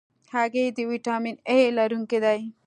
[0.33, 2.35] هګۍ د ویټامین A لرونکې ده.